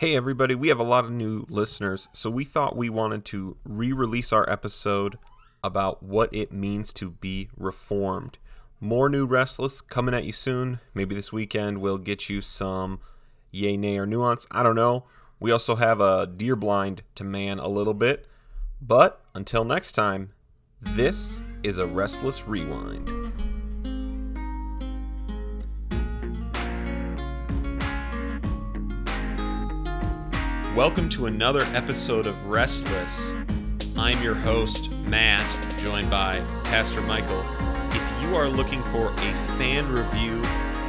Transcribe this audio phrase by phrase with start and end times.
[0.00, 3.56] Hey, everybody, we have a lot of new listeners, so we thought we wanted to
[3.64, 5.18] re release our episode
[5.64, 8.38] about what it means to be reformed.
[8.78, 10.78] More new Restless coming at you soon.
[10.94, 13.00] Maybe this weekend we'll get you some
[13.50, 14.46] yay, nay, or nuance.
[14.52, 15.02] I don't know.
[15.40, 18.28] We also have a deer blind to man a little bit.
[18.80, 20.30] But until next time,
[20.80, 23.57] this is a Restless Rewind.
[30.78, 33.32] Welcome to another episode of Restless.
[33.96, 35.44] I'm your host, Matt,
[35.80, 37.44] joined by Pastor Michael.
[37.90, 40.40] If you are looking for a fan review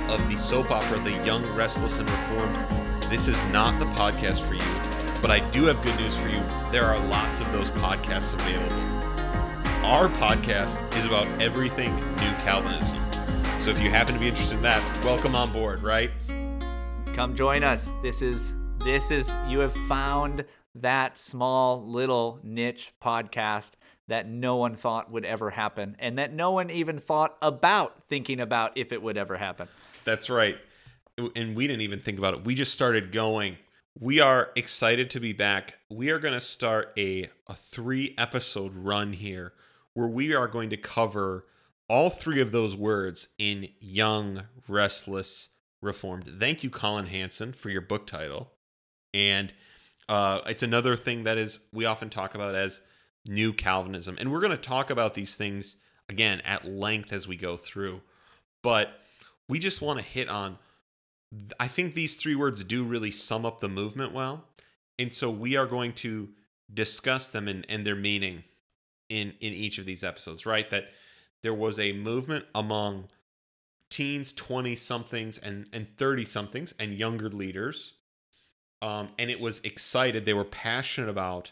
[0.08, 2.56] of the soap opera The Young, Restless, and Reformed,
[3.12, 5.22] this is not the podcast for you.
[5.24, 6.44] But I do have good news for you.
[6.72, 8.76] There are lots of those podcasts available.
[9.84, 13.04] Our podcast is about everything New Calvinism.
[13.60, 16.12] So if you happen to be interested in that, welcome on board, right?
[17.16, 17.90] Come join us.
[18.04, 23.72] This is this is you have found that small little niche podcast
[24.08, 28.40] that no one thought would ever happen and that no one even thought about thinking
[28.40, 29.68] about if it would ever happen.
[30.06, 30.58] That's right.
[31.36, 32.46] And we didn't even think about it.
[32.46, 33.58] We just started going.
[34.00, 35.76] We are excited to be back.
[35.90, 39.54] We are going to start a, a three episode run here
[39.94, 41.46] where we are going to cover
[41.90, 45.50] all three of those words in young, restless,
[45.82, 46.32] reformed.
[46.40, 48.52] Thank you, Collin Hansen, for your book title.
[49.14, 49.54] And
[50.08, 52.82] uh, it's another thing that is we often talk about as
[53.26, 54.18] new Calvinism.
[54.20, 55.76] And we're going to talk about these things
[56.08, 58.02] again at length as we go through.
[58.64, 59.00] But
[59.48, 60.58] we just want to hit on
[61.60, 64.46] I think these three words do really sum up the movement well.
[64.98, 66.30] And so we are going to
[66.74, 68.44] discuss them and, and their meaning
[69.10, 70.70] in in each of these episodes, right?
[70.70, 70.90] That
[71.42, 73.06] there was a movement among
[73.90, 77.94] teens, 20 somethings and and 30 somethings and younger leaders
[78.82, 80.26] um, and it was excited.
[80.26, 81.52] They were passionate about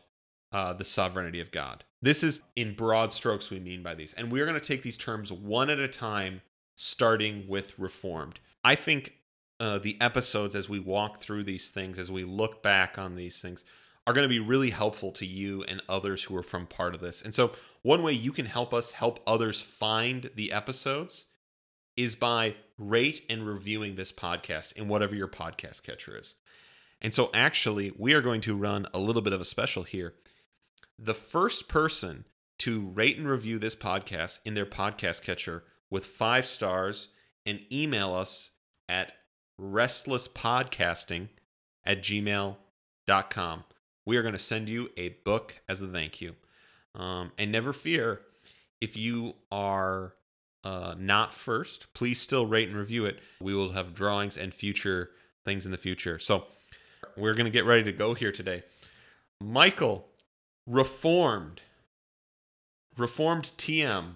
[0.51, 1.83] uh, the sovereignty of God.
[2.01, 4.97] This is in broad strokes we mean by these, and we're going to take these
[4.97, 6.41] terms one at a time,
[6.75, 8.39] starting with Reformed.
[8.63, 9.13] I think
[9.59, 13.41] uh, the episodes as we walk through these things, as we look back on these
[13.41, 13.65] things,
[14.05, 17.01] are going to be really helpful to you and others who are from part of
[17.01, 17.21] this.
[17.21, 17.51] And so,
[17.81, 21.25] one way you can help us help others find the episodes
[21.97, 26.35] is by rate and reviewing this podcast in whatever your podcast catcher is.
[27.01, 30.13] And so, actually, we are going to run a little bit of a special here.
[30.97, 32.25] The first person
[32.59, 37.09] to rate and review this podcast in their podcast catcher with five stars
[37.45, 38.51] and email us
[38.89, 39.13] at
[39.59, 41.29] restlesspodcasting
[41.85, 43.63] at gmail.com.
[44.05, 46.35] We are going to send you a book as a thank you.
[46.95, 48.21] Um, and never fear,
[48.81, 50.13] if you are
[50.63, 53.19] uh, not first, please still rate and review it.
[53.39, 55.11] We will have drawings and future
[55.45, 56.19] things in the future.
[56.19, 56.45] So,
[57.17, 58.63] we're going to get ready to go here today.
[59.41, 60.07] Michael,
[60.65, 61.61] Reformed.
[62.97, 64.15] Reformed TM.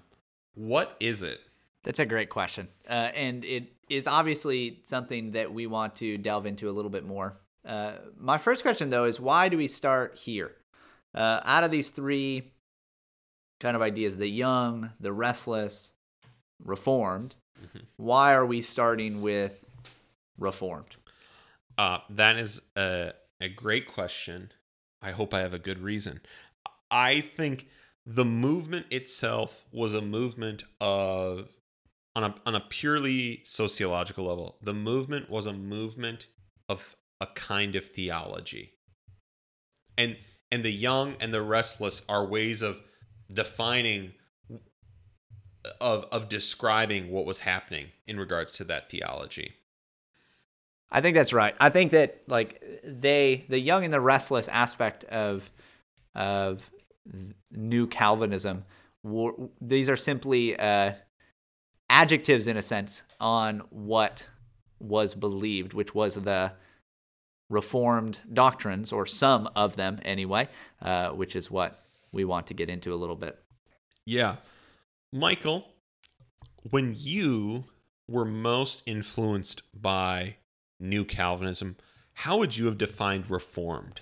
[0.55, 1.39] What is it?
[1.83, 2.67] That's a great question.
[2.89, 7.05] Uh, and it is obviously something that we want to delve into a little bit
[7.05, 7.37] more.
[7.65, 10.51] Uh, my first question, though, is why do we start here?
[11.13, 12.51] Uh, out of these three
[13.59, 15.91] kind of ideas the young, the restless,
[16.63, 17.79] reformed mm-hmm.
[17.97, 19.63] why are we starting with
[20.37, 20.97] reformed?
[21.81, 23.11] Uh, that is a,
[23.41, 24.51] a great question.
[25.01, 26.21] I hope I have a good reason.
[26.91, 27.69] I think
[28.05, 31.49] the movement itself was a movement of
[32.15, 34.57] on a on a purely sociological level.
[34.61, 36.27] The movement was a movement
[36.69, 38.73] of a kind of theology.
[39.97, 40.17] And
[40.51, 42.77] and the young and the restless are ways of
[43.33, 44.11] defining
[45.79, 49.55] of of describing what was happening in regards to that theology.
[50.91, 51.55] I think that's right.
[51.59, 55.49] I think that like they the young and the restless aspect of
[56.15, 56.69] of
[57.51, 58.65] new Calvinism
[59.59, 60.93] these are simply uh,
[61.89, 64.27] adjectives in a sense on what
[64.79, 66.51] was believed, which was the
[67.49, 70.47] reformed doctrines or some of them anyway,
[70.81, 71.83] uh, which is what
[72.13, 73.39] we want to get into a little bit.
[74.05, 74.37] Yeah.
[75.11, 75.65] Michael,
[76.69, 77.65] when you
[78.07, 80.37] were most influenced by
[80.81, 81.77] new Calvinism,
[82.13, 84.01] how would you have defined reformed?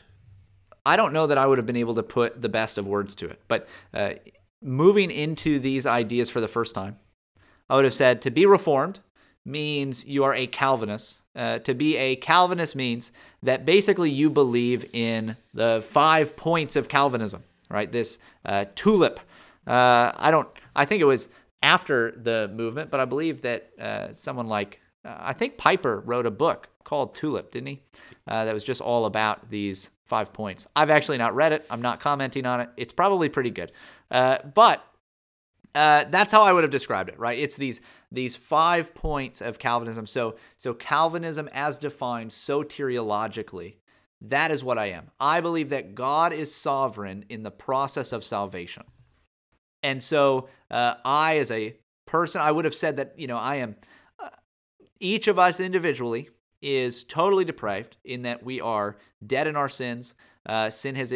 [0.85, 3.13] I don't know that I would have been able to put the best of words
[3.15, 4.13] to it, but uh,
[4.61, 6.97] moving into these ideas for the first time,
[7.69, 8.99] I would have said to be reformed
[9.45, 11.17] means you are a Calvinist.
[11.35, 13.11] Uh, to be a Calvinist means
[13.43, 17.91] that basically you believe in the five points of Calvinism, right?
[17.91, 19.19] This uh, tulip.
[19.67, 20.47] Uh, I don't.
[20.75, 21.29] I think it was
[21.61, 26.25] after the movement, but I believe that uh, someone like uh, I think Piper wrote
[26.25, 27.81] a book called Tulip, didn't he?
[28.27, 30.67] Uh, that was just all about these five points.
[30.75, 31.65] I've actually not read it.
[31.69, 32.69] I'm not commenting on it.
[32.77, 33.71] It's probably pretty good.
[34.09, 34.83] Uh, but
[35.75, 37.37] uh, that's how I would have described it, right?
[37.37, 37.79] It's these
[38.11, 40.07] these five points of Calvinism.
[40.07, 43.75] So so Calvinism as defined soteriologically,
[44.21, 45.11] that is what I am.
[45.19, 48.83] I believe that God is sovereign in the process of salvation,
[49.83, 51.75] and so uh, I, as a
[52.07, 53.75] person, I would have said that you know I am.
[54.99, 56.29] Each of us individually
[56.61, 60.13] is totally depraved in that we are dead in our sins.
[60.45, 61.13] Uh, sin has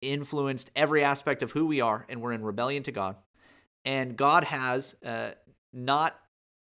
[0.00, 3.16] influenced every aspect of who we are, and we're in rebellion to God
[3.86, 5.30] and God has, uh,
[5.72, 6.18] not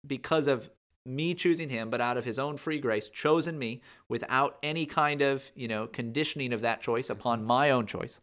[0.05, 0.71] because of
[1.05, 5.21] me choosing him, but out of his own free grace, chosen me without any kind
[5.21, 8.21] of, you know, conditioning of that choice upon my own choice.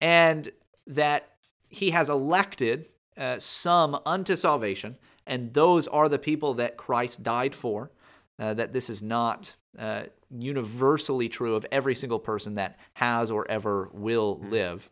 [0.00, 0.50] And
[0.86, 1.30] that
[1.70, 7.54] he has elected uh, some unto salvation, and those are the people that Christ died
[7.54, 7.90] for.
[8.38, 13.48] Uh, that this is not uh, universally true of every single person that has or
[13.48, 14.50] ever will mm.
[14.50, 14.90] live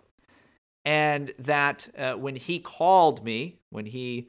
[0.84, 4.28] and that uh, when he called me, when he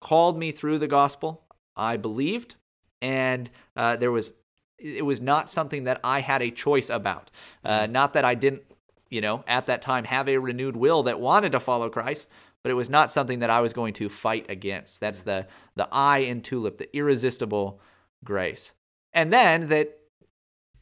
[0.00, 1.42] called me through the gospel,
[1.76, 2.56] I believed,
[3.00, 4.32] and uh, there was
[4.78, 7.30] it was not something that I had a choice about.
[7.64, 7.92] Uh, mm-hmm.
[7.92, 8.62] not that I didn't,
[9.10, 12.28] you know, at that time have a renewed will that wanted to follow Christ,
[12.62, 15.00] but it was not something that I was going to fight against.
[15.00, 15.46] That's the
[15.76, 17.80] the I in tulip, the irresistible
[18.24, 18.72] grace.
[19.12, 19.98] And then that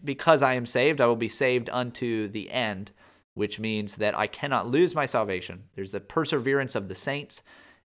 [0.05, 2.93] because I am saved, I will be saved unto the end
[3.37, 5.65] which means that I cannot lose my salvation.
[5.75, 7.43] There's the perseverance of the saints.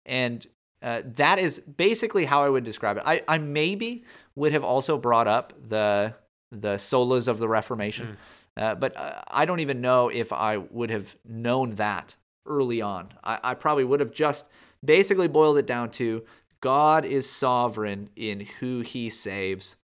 [0.04, 0.46] And
[0.82, 3.02] uh, that is basically how I would describe it.
[3.06, 4.04] I, I maybe
[4.36, 6.14] would have also brought up the
[6.50, 8.16] the solas of the Reformation,
[8.58, 8.62] mm.
[8.62, 12.14] uh, but uh, I don't even know if I would have known that
[12.48, 13.12] early on.
[13.22, 14.46] I, I probably would have just
[14.84, 16.24] basically boiled it down to
[16.60, 19.76] God is sovereign in who He saves,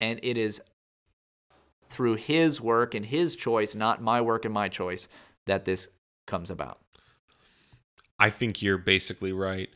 [0.00, 0.60] and it is
[1.90, 5.08] through his work and his choice, not my work and my choice,
[5.46, 5.88] that this
[6.26, 6.78] comes about.
[8.18, 9.70] I think you're basically right.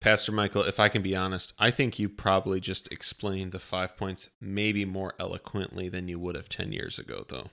[0.00, 3.96] Pastor Michael, if I can be honest, I think you probably just explained the five
[3.96, 7.48] points maybe more eloquently than you would have 10 years ago, though.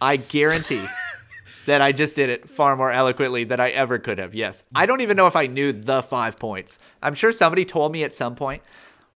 [0.00, 0.84] I guarantee
[1.66, 4.34] that I just did it far more eloquently than I ever could have.
[4.34, 4.62] Yes.
[4.74, 6.78] I don't even know if I knew the five points.
[7.02, 8.62] I'm sure somebody told me at some point,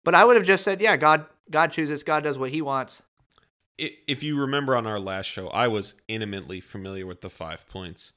[0.04, 3.02] but I would have just said, yeah, God God chooses, God does what he wants
[3.78, 8.12] if you remember on our last show, I was intimately familiar with the five points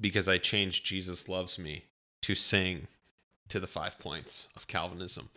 [0.00, 1.84] because I changed Jesus Loves Me
[2.22, 2.88] to sing
[3.48, 5.28] to the five points of Calvinism.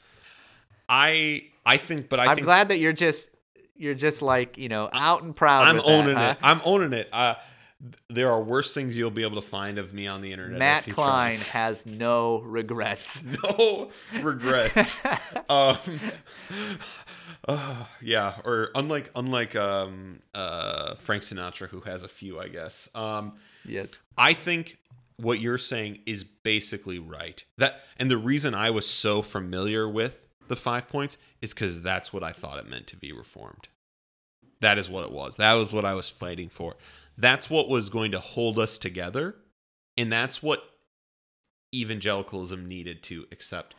[0.87, 3.29] I I think, but I am think, glad that you're just
[3.75, 5.67] you're just like you know out and proud.
[5.67, 6.41] I'm owning that, it.
[6.41, 6.51] Huh?
[6.51, 7.09] I'm owning it.
[7.11, 7.35] Uh,
[8.09, 10.59] there are worse things you'll be able to find of me on the internet.
[10.59, 13.23] Matt Klein has no regrets.
[13.43, 13.91] No
[14.21, 14.97] regrets.
[15.49, 15.77] um,
[17.47, 22.89] uh, yeah, or unlike unlike um, uh, Frank Sinatra, who has a few, I guess.
[22.95, 23.33] Um,
[23.65, 24.77] yes, I think
[25.17, 27.43] what you're saying is basically right.
[27.57, 32.13] That and the reason I was so familiar with the five points is because that's
[32.13, 33.67] what I thought it meant to be reformed.
[34.61, 35.37] That is what it was.
[35.37, 36.75] That was what I was fighting for.
[37.17, 39.35] That's what was going to hold us together,
[39.97, 40.63] and that's what
[41.73, 43.75] evangelicalism needed to accept.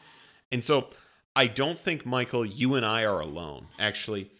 [0.50, 0.88] And so
[1.34, 3.68] I don't think Michael, you and I are alone.
[3.78, 4.30] Actually,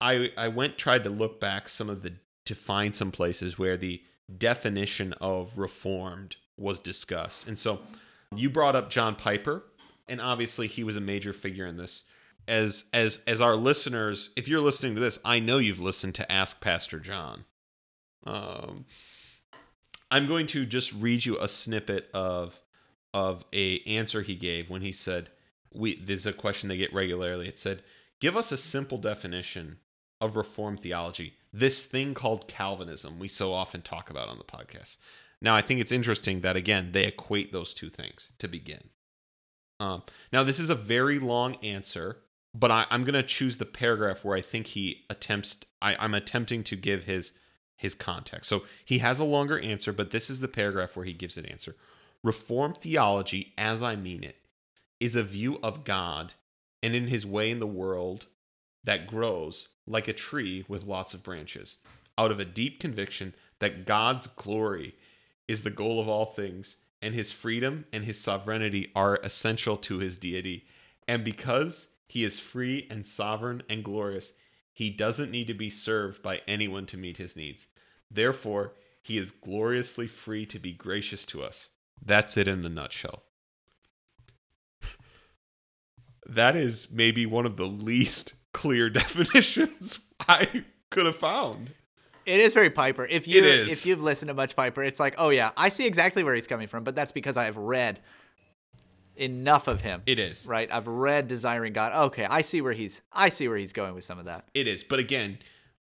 [0.00, 2.14] I I went tried to look back some of the
[2.46, 4.02] to find some places where the
[4.36, 7.46] definition of reformed was discussed.
[7.46, 7.80] And so
[8.34, 9.64] you brought up John Piper,
[10.08, 12.04] and obviously he was a major figure in this.
[12.46, 16.32] As as as our listeners, if you're listening to this, I know you've listened to
[16.32, 17.44] Ask Pastor John.
[18.24, 18.84] Um,
[20.10, 22.60] I'm going to just read you a snippet of
[23.14, 25.30] of a answer he gave when he said,
[25.72, 27.48] we this is a question they get regularly.
[27.48, 27.82] It said,
[28.20, 29.78] "Give us a simple definition
[30.20, 31.34] of reformed theology.
[31.52, 34.96] This thing called Calvinism we so often talk about on the podcast."
[35.40, 38.90] Now, I think it's interesting that again they equate those two things to begin.
[39.80, 42.18] Um, now, this is a very long answer,
[42.52, 45.58] but I, am going to choose the paragraph where I think he attempts.
[45.80, 47.32] I, I'm attempting to give his
[47.78, 48.50] his context.
[48.50, 51.46] So he has a longer answer, but this is the paragraph where he gives an
[51.46, 51.76] answer.
[52.22, 54.36] Reformed theology, as I mean it,
[55.00, 56.34] is a view of God
[56.82, 58.26] and in his way in the world
[58.84, 61.78] that grows like a tree with lots of branches,
[62.18, 64.96] out of a deep conviction that God's glory
[65.46, 69.98] is the goal of all things, and his freedom and his sovereignty are essential to
[69.98, 70.66] his deity.
[71.06, 74.32] And because he is free and sovereign and glorious,
[74.78, 77.66] he doesn't need to be served by anyone to meet his needs.
[78.10, 81.70] Therefore, he is gloriously free to be gracious to us.
[82.00, 83.24] That's it in a nutshell
[86.28, 91.72] that is maybe one of the least clear definitions I could have found.
[92.26, 93.06] It is very Piper.
[93.06, 96.22] If you if you've listened to much Piper, it's like, oh yeah, I see exactly
[96.22, 98.00] where he's coming from, but that's because I have read
[99.18, 100.02] enough of him.
[100.06, 100.46] It is.
[100.46, 100.68] right?
[100.72, 101.92] I've read Desiring God.
[102.06, 104.48] Okay, I see where he's I see where he's going with some of that.
[104.54, 104.82] It is.
[104.82, 105.38] But again,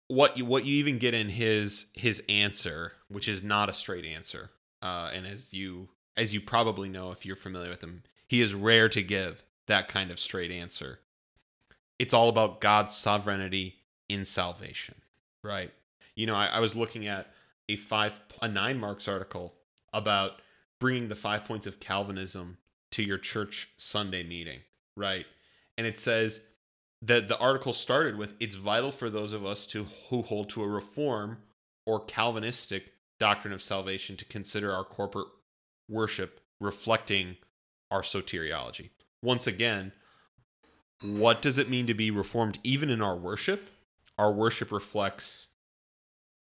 [0.07, 4.05] what you what you even get in his his answer, which is not a straight
[4.05, 4.49] answer,
[4.81, 8.53] uh, and as you as you probably know if you're familiar with him, he is
[8.53, 10.99] rare to give that kind of straight answer.
[11.99, 13.75] It's all about God's sovereignty
[14.07, 14.95] in salvation,
[15.43, 15.71] right?
[16.15, 17.31] You know, I, I was looking at
[17.69, 19.53] a five a nine marks article
[19.93, 20.41] about
[20.79, 22.57] bringing the five points of Calvinism
[22.91, 24.59] to your church Sunday meeting,
[24.95, 25.25] right?
[25.77, 26.41] And it says
[27.01, 30.63] that the article started with it's vital for those of us to who hold to
[30.63, 31.37] a reform
[31.85, 35.27] or Calvinistic doctrine of salvation to consider our corporate
[35.89, 37.37] worship reflecting
[37.91, 38.89] our soteriology.
[39.21, 39.91] Once again,
[41.01, 43.69] what does it mean to be reformed even in our worship?
[44.17, 45.47] Our worship reflects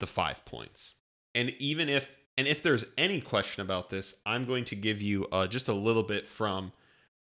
[0.01, 0.95] the five points.
[1.35, 5.27] And even if and if there's any question about this, I'm going to give you
[5.33, 6.73] uh, just a little bit from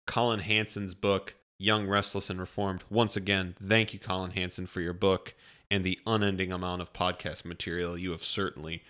[0.06, 2.84] Collin Hansen's book, Young, Restless, and Reformed.
[2.90, 5.34] Once again, thank you, Collin Hansen, for your book
[5.72, 8.84] and the unending amount of podcast material you have certainly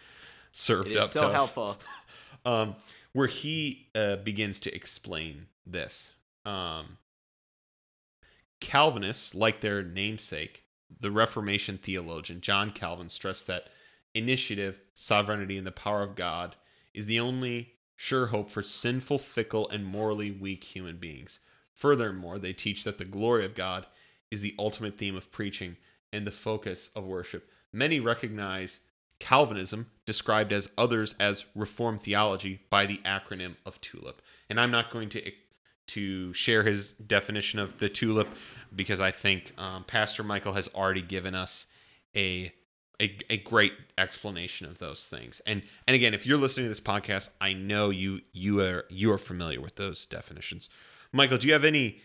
[0.52, 1.78] served It up is so to us helpful.
[2.46, 2.76] um,
[3.14, 6.14] where he uh, begins to explain this.
[6.46, 6.98] Um,
[8.60, 10.64] Calvinists, like their namesake,
[11.00, 13.68] the Reformation theologian John Calvin, stressed that
[14.16, 16.56] initiative, sovereignty, and the power of God
[16.94, 21.40] is the only sure hope for sinful, fickle, and morally weak human beings.
[21.74, 23.86] Furthermore, they teach that the glory of God
[24.32, 25.78] is the ultimate theme of preaching
[26.12, 27.50] and the focus of worship.
[27.72, 28.80] Many recognize
[29.20, 34.22] Calvinism, described as others as Reformed theology, by the acronym of TULIP.
[34.50, 35.32] And I'm not going to
[35.88, 38.28] to share his definition of the TULIP
[38.76, 41.68] because I think um, Pastor Michael has already given us
[42.16, 42.52] a,
[43.02, 45.42] a a great explanation of those things.
[45.46, 49.12] And and again, if you're listening to this podcast, I know you you are you
[49.12, 50.70] are familiar with those definitions.
[51.12, 52.02] Michael, do you have any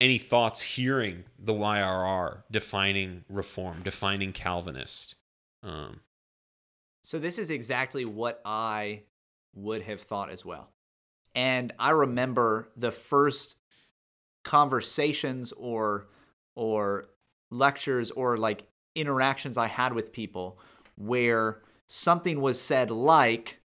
[0.00, 5.14] any thoughts hearing the YRR defining reform, defining Calvinist?
[5.62, 6.00] Um,
[7.02, 9.02] So this is exactly what I
[9.54, 10.70] would have thought as well.
[11.34, 13.56] And I remember the first
[14.42, 16.06] conversations or
[16.54, 17.08] or
[17.50, 20.58] lectures or like interactions I had with people
[20.96, 23.60] where something was said like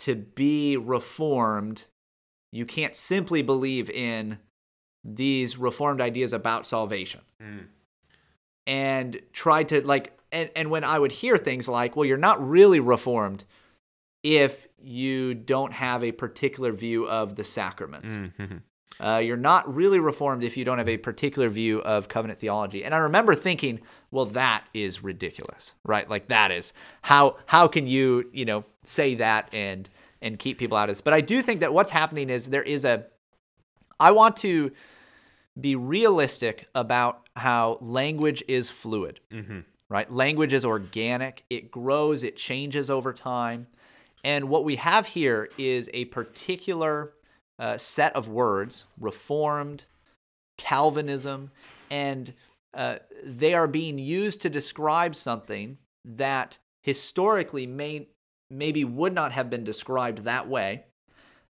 [0.00, 1.84] to be reformed
[2.50, 4.38] you can't simply believe in
[5.04, 7.20] these reformed ideas about salvation
[8.66, 12.46] and tried to like and, and when I would hear things like, well, you're not
[12.46, 13.44] really reformed
[14.22, 18.14] if you don't have a particular view of the sacraments.
[18.14, 18.62] mhm.
[19.02, 22.84] Uh, you're not really reformed if you don't have a particular view of covenant theology.
[22.84, 23.80] And I remember thinking,
[24.10, 26.08] well, that is ridiculous, right?
[26.08, 29.88] Like that is how how can you you know say that and
[30.20, 31.00] and keep people out of this?
[31.00, 33.06] But I do think that what's happening is there is a
[33.98, 34.72] I want to
[35.60, 39.64] be realistic about how language is fluid Mhm.
[39.88, 40.10] right?
[40.10, 43.66] Language is organic, it grows, it changes over time.
[44.24, 47.12] And what we have here is a particular
[47.62, 49.84] uh, set of words Reformed,
[50.58, 51.52] Calvinism,
[51.90, 52.34] and
[52.74, 58.08] uh, they are being used to describe something that historically may
[58.50, 60.84] maybe would not have been described that way.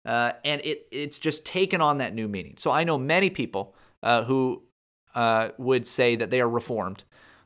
[0.06, 2.56] Uh, and it it's just taken on that new meaning.
[2.58, 4.63] So I know many people uh, who
[5.15, 7.06] uh, would say that they are reformed,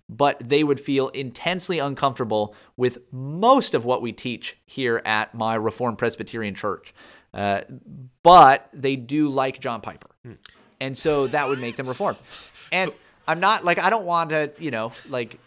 [0.09, 5.53] but they would feel intensely uncomfortable with most of what we teach here at my
[5.53, 6.95] Reformed Presbyterian Church.
[7.35, 7.61] Uh,
[8.23, 10.09] but they do like John Piper.
[10.79, 12.17] And so that would make them reformed.
[12.71, 12.95] And So-
[13.27, 15.39] I'm not like, I don't want to, you know, like,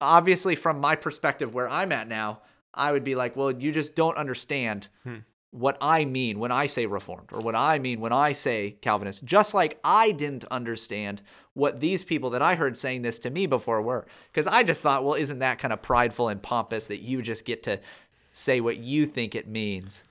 [0.00, 2.40] obviously from my perspective where I'm at now,
[2.74, 5.18] I would be like, well, you just don't understand Hmm.
[5.50, 9.24] what I mean when I say reformed or what I mean when I say Calvinist.
[9.24, 11.20] Just like I didn't understand
[11.54, 14.06] what these people that I heard saying this to me before were.
[14.32, 17.44] Because I just thought, well, isn't that kind of prideful and pompous that you just
[17.44, 17.78] get to
[18.32, 20.02] say what you think it means?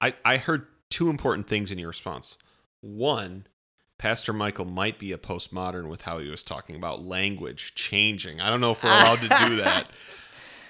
[0.00, 2.38] I, I heard two important things in your response.
[2.80, 3.46] One,
[3.98, 8.40] Pastor Michael might be a postmodern with how he was talking about language changing.
[8.40, 9.88] I don't know if we're allowed to do that.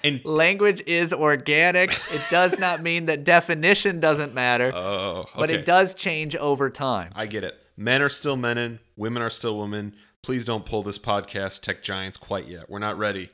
[0.04, 1.90] And Language is organic.
[2.12, 5.30] It does not mean that definition doesn't matter, oh, okay.
[5.34, 7.10] but it does change over time.
[7.16, 7.58] I get it.
[7.76, 9.96] Men are still men and women are still women.
[10.22, 12.70] Please don't pull this podcast tech giants quite yet.
[12.70, 13.30] We're not ready.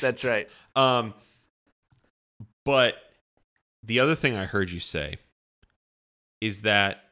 [0.00, 0.48] That's right.
[0.76, 1.12] Um,
[2.64, 2.96] but
[3.86, 5.16] the other thing I heard you say
[6.40, 7.02] is that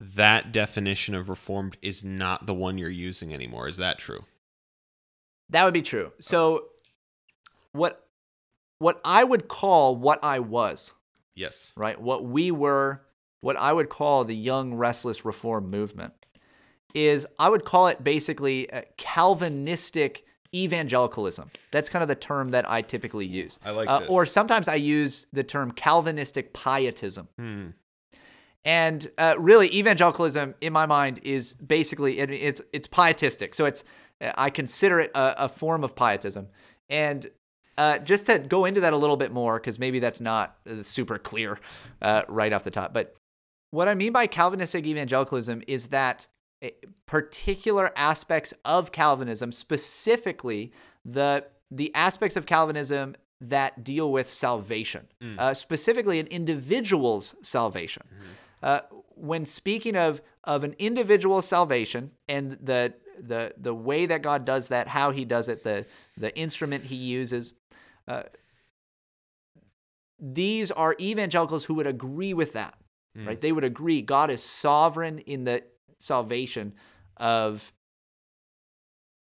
[0.00, 3.68] that definition of reformed is not the one you're using anymore.
[3.68, 4.24] Is that true?
[5.50, 6.12] That would be true.
[6.20, 6.66] So
[7.72, 8.06] what
[8.78, 10.92] what I would call what I was,
[11.34, 11.72] Yes.
[11.76, 12.00] right?
[12.00, 13.02] What we were,
[13.40, 16.12] what I would call the young restless reform movement
[16.94, 21.50] is I would call it basically uh, Calvinistic evangelicalism.
[21.70, 23.58] That's kind of the term that I typically use.
[23.64, 24.08] I like Uh, this.
[24.08, 27.28] or sometimes I use the term Calvinistic pietism.
[27.38, 27.66] Hmm.
[28.64, 33.54] And uh, really, evangelicalism, in my mind, is basically it, it's it's pietistic.
[33.54, 33.84] So it's
[34.20, 36.48] I consider it a, a form of pietism.
[36.88, 37.26] And
[37.76, 40.82] uh, just to go into that a little bit more, because maybe that's not uh,
[40.82, 41.58] super clear
[42.00, 42.94] uh, right off the top.
[42.94, 43.16] But
[43.70, 46.26] what I mean by Calvinistic evangelicalism is that
[47.06, 50.72] particular aspects of Calvinism, specifically
[51.04, 55.06] the the aspects of Calvinism that deal with salvation,
[55.38, 58.02] uh, specifically an individual's salvation.
[58.62, 58.80] Uh,
[59.16, 64.68] when speaking of of an individual's salvation and the the the way that God does
[64.68, 65.84] that, how He does it, the
[66.16, 67.52] the instrument He uses,
[68.08, 68.24] uh,
[70.18, 72.74] these are evangelicals who would agree with that,
[73.26, 73.40] right?
[73.40, 75.62] They would agree God is sovereign in the
[76.04, 76.74] salvation
[77.16, 77.72] of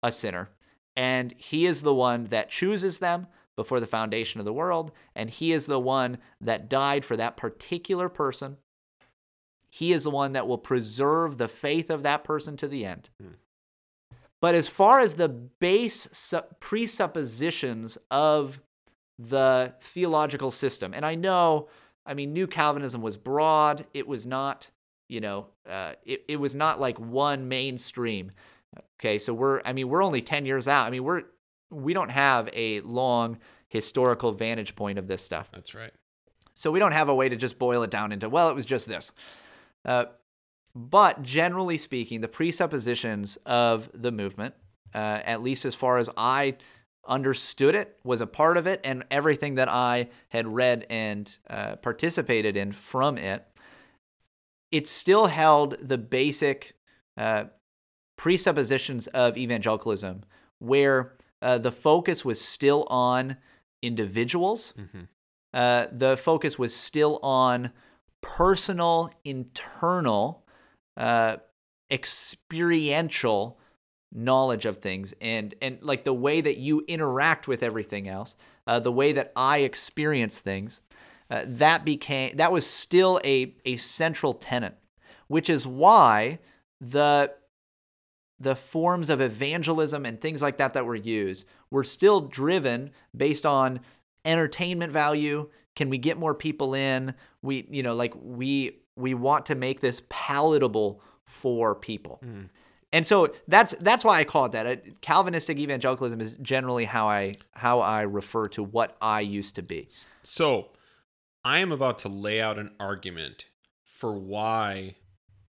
[0.03, 0.51] a sinner,
[0.97, 3.27] and He is the one that chooses them
[3.57, 7.37] before the foundation of the world, and He is the one that died for that
[7.37, 8.57] particular person.
[9.71, 13.11] He is the one that will preserve the faith of that person to the end.
[13.21, 13.29] Hmm.
[14.41, 16.07] But as far as the base
[16.61, 18.61] presuppositions of
[19.19, 21.69] the theological system, and I know,
[22.05, 23.87] I mean, New Calvinism was broad.
[23.95, 24.71] It was not,
[25.09, 28.33] you know, uh, it, it was not like one mainstream.
[28.99, 30.87] Okay, so we're, I mean, we're only 10 years out.
[30.87, 31.23] I mean, we're,
[31.71, 35.49] we don't have a long historical vantage point of this stuff.
[35.53, 35.93] That's right.
[36.55, 38.65] So we don't have a way to just boil it down into, well, it was
[38.65, 39.13] just this.
[39.85, 40.07] Uh,
[40.75, 44.55] but generally speaking, the presuppositions of the movement,
[44.95, 46.57] uh, at least as far as I
[47.07, 51.77] understood it, was a part of it, and everything that I had read and uh,
[51.77, 53.47] participated in from it,
[54.75, 56.75] it still held the basic
[57.17, 57.45] uh,
[58.17, 60.23] presuppositions of evangelicalism,
[60.59, 63.37] where uh, the focus was still on
[63.83, 65.05] individuals hmm
[65.55, 67.71] uh, the focus was still on
[68.21, 70.45] personal, internal,
[70.97, 71.37] uh,
[71.93, 73.61] experiential
[74.13, 78.35] knowledge of things, and and like the way that you interact with everything else,
[78.67, 80.81] uh, the way that I experience things.
[81.31, 84.77] Uh, that became that was still a a central tenet,
[85.29, 86.39] which is why
[86.81, 87.33] the
[88.39, 93.47] the forms of evangelism and things like that that were used were still driven based
[93.47, 93.81] on
[94.25, 95.49] entertainment value.
[95.77, 97.15] Can we get more people in?
[97.43, 102.21] We you know like we we want to make this palatable for people.
[102.93, 104.67] And so that's that's why i call it that.
[104.67, 109.63] Uh, calvinistic evangelicalism is generally how i how i refer to what i used to
[109.63, 109.89] be.
[110.23, 110.69] So,
[111.45, 113.47] I am about to lay out an argument
[113.85, 114.97] for why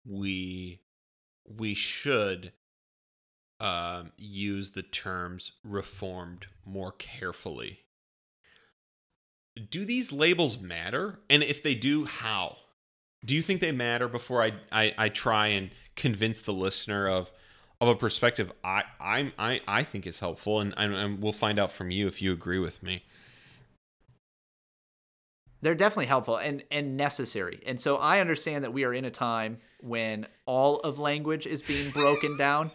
[0.06, 0.82] we
[1.46, 2.52] we should
[3.60, 7.80] um, use the terms reformed more carefully.
[9.70, 11.20] Do these labels matter?
[11.30, 12.58] And if they do, how?
[13.26, 17.32] Do you think they matter before I, I, I try and convince the listener of
[17.80, 21.60] of a perspective I I'm, I I think is helpful and, and and we'll find
[21.60, 23.04] out from you if you agree with me.
[25.62, 27.62] They're definitely helpful and and necessary.
[27.66, 31.62] And so I understand that we are in a time when all of language is
[31.62, 32.72] being broken down.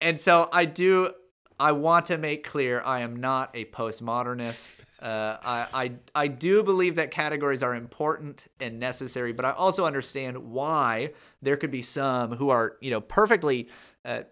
[0.00, 1.10] And so I do
[1.58, 4.66] I want to make clear I am not a postmodernist.
[5.00, 9.84] Uh, I, I I do believe that categories are important and necessary, but I also
[9.84, 11.12] understand why
[11.42, 13.68] there could be some who are you know perfectly
[14.04, 14.22] uh,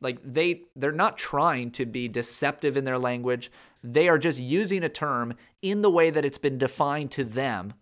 [0.00, 3.50] like they they're not trying to be deceptive in their language.
[3.82, 7.74] They are just using a term in the way that it's been defined to them.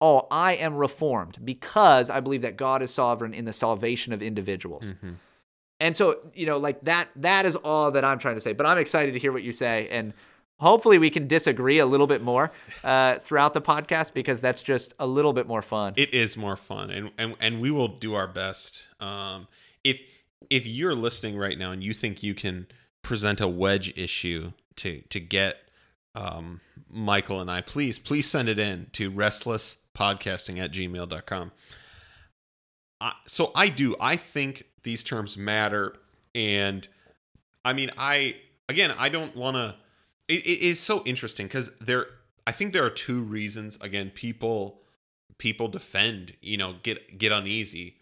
[0.00, 4.22] Oh, I am reformed because I believe that God is sovereign in the salvation of
[4.22, 4.94] individuals.
[5.78, 8.52] And so, you know, like that that is all that I'm trying to say.
[8.52, 10.12] But I'm excited to hear what you say and
[10.60, 12.52] hopefully we can disagree a little bit more
[12.84, 15.94] uh, throughout the podcast because that's just a little bit more fun.
[15.96, 18.84] It is more fun, and and and we will do our best.
[19.00, 19.48] Um,
[19.82, 20.00] if
[20.48, 22.66] if you're listening right now and you think you can
[23.02, 25.56] present a wedge issue to to get
[26.14, 31.52] um, Michael and I, please please send it in to restlesspodcasting at gmail.com.
[33.00, 33.96] I, so I do.
[34.00, 35.94] I think these terms matter,
[36.34, 36.86] and
[37.64, 38.36] I mean, I
[38.68, 39.76] again, I don't want to.
[40.28, 42.06] It, it is so interesting because there.
[42.46, 43.78] I think there are two reasons.
[43.80, 44.82] Again, people
[45.38, 46.34] people defend.
[46.42, 47.96] You know, get get uneasy.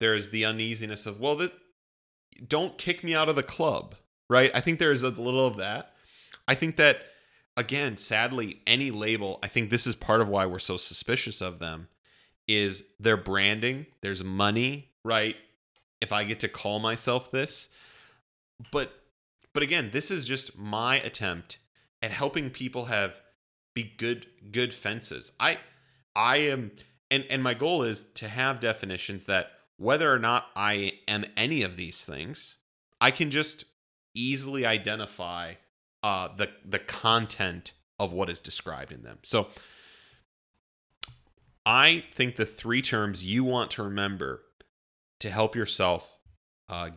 [0.00, 1.50] there's the uneasiness of well, this,
[2.46, 3.96] don't kick me out of the club,
[4.30, 4.50] right?
[4.54, 5.94] I think there's a little of that.
[6.48, 7.02] I think that
[7.56, 11.58] again, sadly, any label, I think this is part of why we're so suspicious of
[11.58, 11.88] them
[12.48, 13.86] is their branding.
[14.00, 15.36] There's money, right?
[16.00, 17.68] If I get to call myself this.
[18.72, 18.92] But
[19.52, 21.58] but again, this is just my attempt
[22.02, 23.20] at helping people have
[23.74, 25.32] be good good fences.
[25.38, 25.58] I
[26.16, 26.72] I am
[27.10, 31.62] and and my goal is to have definitions that whether or not I am any
[31.62, 32.56] of these things,
[33.00, 33.64] I can just
[34.14, 35.54] easily identify
[36.02, 39.18] uh, the the content of what is described in them.
[39.24, 39.48] So
[41.66, 44.42] I think the three terms you want to remember
[45.20, 46.18] to help yourself
[46.68, 46.90] uh,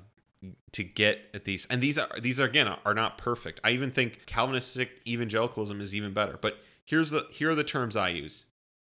[0.72, 3.60] to get at these, and these are these are again are not perfect.
[3.64, 6.38] I even think Calvinistic evangelicalism is even better.
[6.42, 8.48] But here's the here are the terms I use: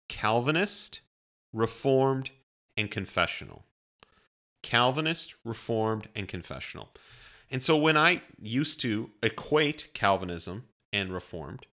[0.09, 1.01] Calvinist,
[1.53, 2.31] Reformed,
[2.77, 3.65] and confessional.
[4.63, 6.91] Calvinist, Reformed, and confessional.
[7.53, 11.67] And so when I used to equate Calvinism and Reformed,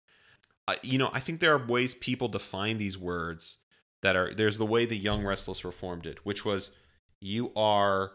[0.67, 3.59] uh, you know, I think there are ways people define these words
[4.01, 6.71] that are there's the way the young restless reformed did, which was
[7.21, 8.11] you are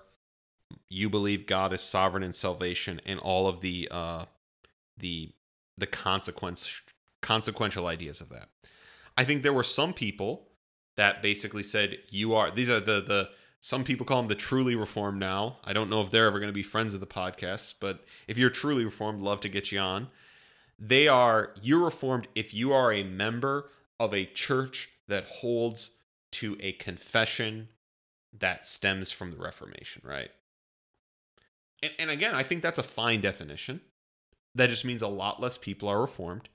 [0.88, 4.24] you believe God is sovereign in salvation and all of the uh
[4.98, 5.30] the
[5.78, 6.82] the consequence
[7.22, 8.48] consequential ideas of that.
[9.16, 10.48] I think there were some people
[10.96, 13.30] that basically said you are these are the the
[13.64, 15.58] some people call them the truly reformed now.
[15.62, 18.36] I don't know if they're ever going to be friends of the podcast, but if
[18.36, 20.08] you're truly reformed, love to get you on.
[20.80, 23.70] They are you're reformed if you are a member
[24.00, 25.92] of a church that holds
[26.32, 27.68] to a confession
[28.36, 30.30] that stems from the Reformation, right?
[31.84, 33.80] And, and again, I think that's a fine definition.
[34.56, 36.48] That just means a lot less people are reformed.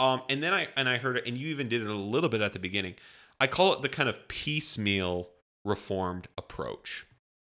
[0.00, 2.28] Um, and then I and I heard it, and you even did it a little
[2.28, 2.94] bit at the beginning.
[3.38, 5.28] I call it the kind of piecemeal
[5.64, 7.06] reformed approach,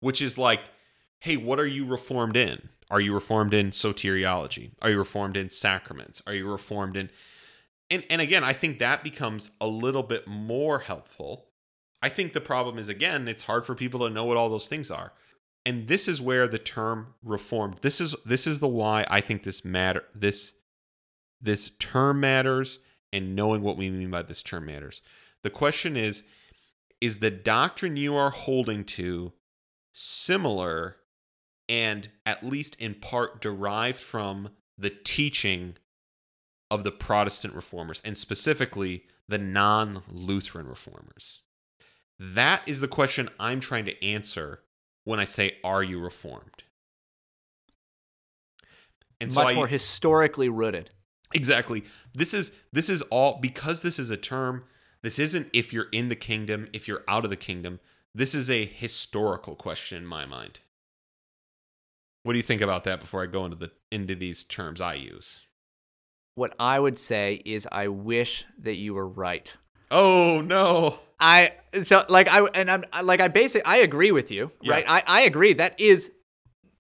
[0.01, 0.61] which is like,
[1.21, 2.69] hey, what are you reformed in?
[2.91, 4.71] Are you reformed in soteriology?
[4.81, 6.23] Are you reformed in sacraments?
[6.27, 7.11] Are you reformed in
[7.91, 11.47] and and again, I think that becomes a little bit more helpful.
[12.03, 14.69] I think the problem is again, it's hard for people to know what all those
[14.69, 15.13] things are.
[15.65, 17.79] And this is where the term reformed.
[17.83, 20.53] This is this is the why I think this matter this
[21.41, 22.79] this term matters
[23.13, 25.03] and knowing what we mean by this term matters.
[25.43, 26.23] The question is
[27.01, 29.33] is the doctrine you are holding to
[29.93, 30.97] similar
[31.69, 35.77] and at least in part derived from the teaching
[36.71, 41.41] of the Protestant reformers and specifically the non Lutheran reformers?
[42.19, 44.61] That is the question I'm trying to answer
[45.05, 46.65] when I say, Are you reformed?
[49.21, 50.91] And so much I, more historically rooted.
[51.35, 51.85] Exactly.
[52.15, 54.65] This is this is all because this is a term.
[55.07, 57.79] This isn't if you're in the kingdom, if you're out of the kingdom.
[58.13, 60.59] This is a historical question in my mind.
[62.25, 64.95] What do you think about that before I go into the into these terms I
[64.95, 65.43] use?
[66.37, 69.53] what I would say is I wish that you were right.
[69.91, 70.99] Oh no.
[71.19, 74.73] I so like I and I'm like I basically I agree with you, yeah.
[74.75, 74.85] right?
[74.87, 76.13] I I agree that is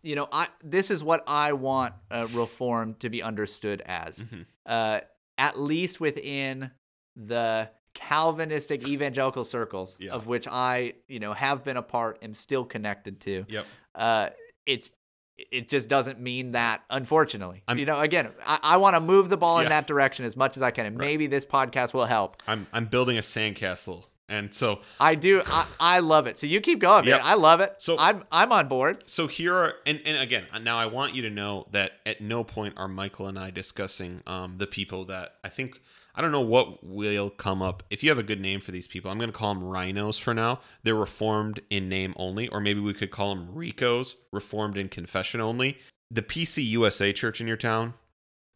[0.02, 4.20] you know, I this is what I want uh, reform to be understood as.
[4.20, 4.42] Mm-hmm.
[4.66, 5.00] Uh
[5.38, 6.70] at least within
[7.14, 10.12] the Calvinistic evangelical circles yeah.
[10.12, 13.44] of which I, you know, have been a part, am still connected to.
[13.48, 13.66] Yep.
[13.94, 14.28] Uh
[14.66, 14.92] it's
[15.38, 17.62] it just doesn't mean that, unfortunately.
[17.68, 19.64] I'm, you know, again, I, I want to move the ball yeah.
[19.64, 21.06] in that direction as much as I can, and right.
[21.06, 22.42] maybe this podcast will help.
[22.46, 25.42] I'm I'm building a sandcastle, and so I do.
[25.46, 26.38] I, I love it.
[26.38, 27.20] So you keep going, man.
[27.22, 27.74] I love it.
[27.78, 29.04] So I'm I'm on board.
[29.06, 32.42] So here are and and again, now I want you to know that at no
[32.42, 35.80] point are Michael and I discussing um the people that I think
[36.16, 37.82] I don't know what will come up.
[37.90, 40.18] If you have a good name for these people, I'm going to call them rhinos
[40.18, 40.60] for now.
[40.82, 45.42] They're reformed in name only, or maybe we could call them Ricos, reformed in confession
[45.42, 45.76] only.
[46.10, 47.94] The PC USA church in your town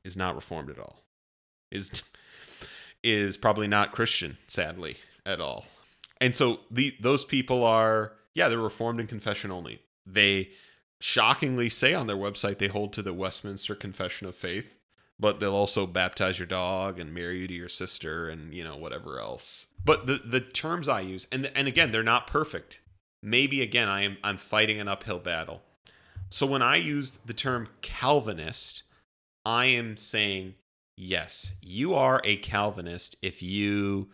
[0.06, 1.02] is not reformed at all.
[1.70, 2.02] Is
[3.04, 4.96] is probably not Christian, sadly,
[5.26, 5.66] at all.
[6.20, 9.80] And so the those people are yeah, they're reformed in confession only.
[10.06, 10.50] They
[11.00, 14.76] shockingly say on their website they hold to the Westminster Confession of Faith
[15.20, 18.76] but they'll also baptize your dog and marry you to your sister and you know
[18.76, 19.66] whatever else.
[19.84, 22.80] But the the terms i use and and again they're not perfect.
[23.22, 25.62] Maybe again i am i'm fighting an uphill battle.
[26.30, 28.82] So when i use the term calvinist
[29.44, 30.54] i am saying
[30.96, 34.08] yes you are a calvinist if you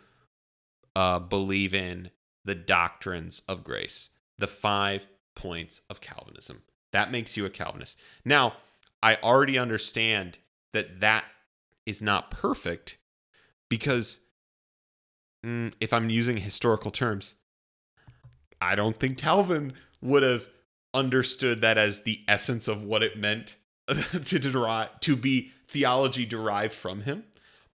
[0.95, 2.11] uh, believe in
[2.45, 6.63] the doctrines of grace the five points of calvinism.
[6.93, 7.97] That makes you a calvinist.
[8.25, 8.55] Now
[9.03, 10.39] i already understand
[10.77, 11.25] that that
[11.87, 12.99] is not perfect
[13.69, 14.21] because
[15.45, 17.35] mm, if I'm using historical terms,
[18.61, 20.47] I don't think Calvin would have
[20.95, 23.57] understood that as the essence of what it meant
[24.25, 27.25] to derive to be theology derived from him.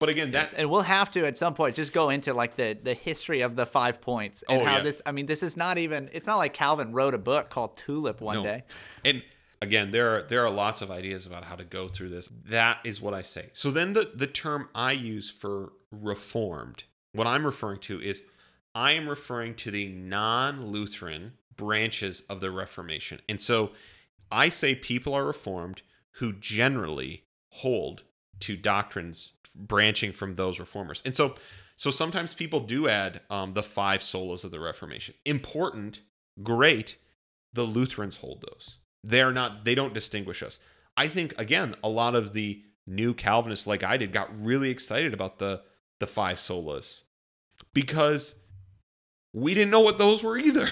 [0.01, 2.79] But again, that and we'll have to at some point just go into like the
[2.81, 4.83] the history of the five points and Oh, how yeah.
[4.83, 5.03] this.
[5.05, 6.09] I mean, this is not even.
[6.13, 8.43] It's not like Calvin wrote a book called Tulip one No.
[8.45, 8.63] day.
[9.05, 9.23] And
[9.61, 12.29] again, there are there are lots of ideas about how to go through this.
[12.47, 13.51] That is what I say.
[13.53, 18.23] So then the the term I use for reformed, what I'm referring to is
[18.75, 23.21] I am referring to the non-Lutheran branches of the Reformation.
[23.29, 23.73] And so
[24.31, 28.05] I say people are reformed who generally hold
[28.41, 31.03] to doctrines branching from those reformers.
[31.05, 31.35] And so
[31.77, 35.15] so sometimes people do add um, the five solas of the Reformation.
[35.25, 36.01] Important,
[36.43, 36.97] great.
[37.53, 38.79] The Lutherans hold those.
[39.05, 39.65] They're not.
[39.65, 40.59] They don't distinguish us.
[40.97, 45.15] I think again, a lot of the new Calvinists, like I did, got really excited
[45.15, 45.63] about the
[46.01, 47.03] the five solas
[47.75, 48.35] because
[49.33, 50.71] we didn't know what those were either.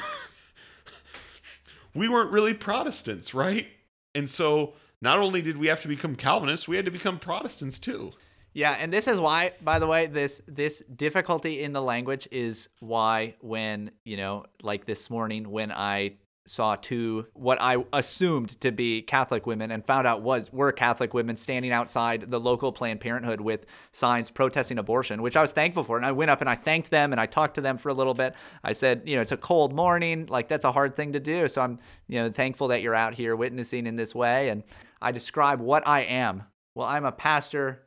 [1.94, 3.66] we weren't really Protestants, right?
[4.14, 7.78] And so not only did we have to become Calvinists, we had to become Protestants
[7.78, 8.12] too.
[8.54, 12.68] Yeah, and this is why, by the way, this this difficulty in the language is
[12.80, 16.14] why when you know, like this morning when I
[16.46, 21.12] saw two what I assumed to be Catholic women and found out was were Catholic
[21.12, 25.84] women standing outside the local Planned Parenthood with signs protesting abortion, which I was thankful
[25.84, 25.96] for.
[25.96, 27.94] And I went up and I thanked them and I talked to them for a
[27.94, 28.34] little bit.
[28.62, 31.48] I said, you know, it's a cold morning, like that's a hard thing to do.
[31.48, 31.78] So I'm,
[32.08, 34.48] you know, thankful that you're out here witnessing in this way.
[34.50, 34.62] And
[35.02, 36.44] I describe what I am.
[36.74, 37.82] Well, I'm a pastor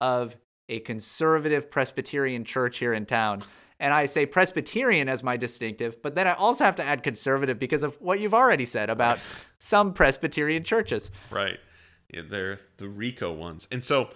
[0.00, 0.36] of
[0.68, 3.42] a conservative Presbyterian church here in town.
[3.80, 7.58] And I say Presbyterian as my distinctive, but then I also have to add conservative
[7.58, 9.18] because of what you've already said about
[9.58, 11.10] some Presbyterian churches.
[11.30, 11.58] Right.
[12.12, 13.66] Yeah, they're the Rico ones.
[13.72, 14.10] And so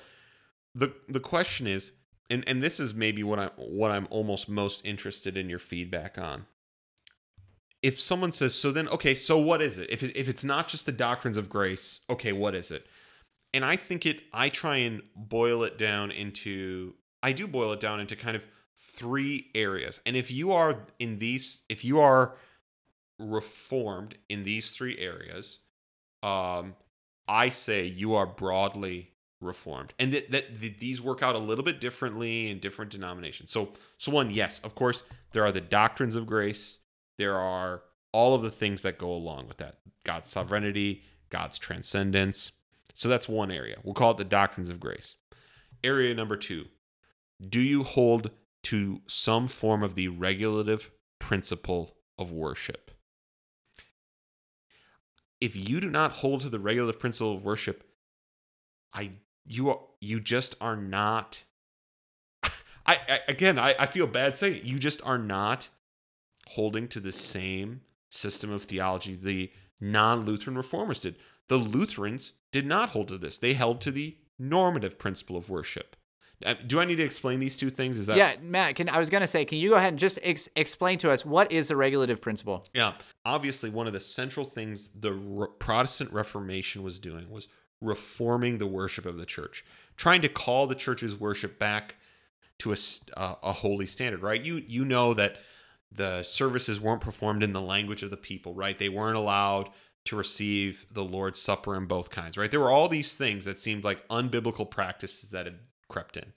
[0.74, 1.92] the the question is
[2.30, 6.18] and and this is maybe what I'm what I'm almost most interested in your feedback
[6.18, 6.46] on.
[7.82, 9.90] If someone says so then okay, so what is it?
[9.90, 12.86] If it, if it's not just the doctrines of grace, okay, what is it?
[13.54, 17.80] And I think it I try and boil it down into I do boil it
[17.80, 18.44] down into kind of
[18.78, 20.00] three areas.
[20.06, 22.36] And if you are in these if you are
[23.18, 25.60] reformed in these three areas,
[26.22, 26.74] um
[27.28, 31.64] I say you are broadly reformed, and that, that that these work out a little
[31.64, 33.50] bit differently in different denominations.
[33.50, 36.78] So, so one, yes, of course, there are the doctrines of grace.
[37.18, 42.52] There are all of the things that go along with that: God's sovereignty, God's transcendence.
[42.94, 43.76] So that's one area.
[43.84, 45.16] We'll call it the doctrines of grace.
[45.84, 46.66] Area number two:
[47.46, 48.30] Do you hold
[48.70, 52.88] to some form of the regulative principle of worship?
[55.40, 57.84] if you do not hold to the regulative principle of worship,
[58.92, 59.12] I
[59.46, 61.44] you are, you just are not.
[62.42, 62.52] I,
[63.08, 64.64] I again I, I feel bad saying it.
[64.64, 65.68] You just are not
[66.48, 71.16] holding to the same system of theology the non-Lutheran reformers did.
[71.48, 73.38] The Lutherans did not hold to this.
[73.38, 75.96] They held to the normative principle of worship.
[76.44, 77.98] Uh, Do I need to explain these two things?
[77.98, 79.98] Is that Yeah, Matt, can I was going to say, can you go ahead and
[79.98, 82.66] just ex- explain to us what is the regulative principle?
[82.74, 82.94] Yeah.
[83.24, 87.48] Obviously, one of the central things the Re- Protestant Reformation was doing was
[87.80, 89.64] reforming the worship of the church,
[89.96, 91.96] trying to call the church's worship back
[92.58, 92.76] to a,
[93.16, 94.42] uh, a holy standard, right?
[94.42, 95.36] You you know that
[95.90, 98.78] the services weren't performed in the language of the people, right?
[98.78, 99.70] They weren't allowed
[100.06, 102.50] to receive the Lord's Supper in both kinds, right?
[102.50, 106.32] There were all these things that seemed like unbiblical practices that had crept in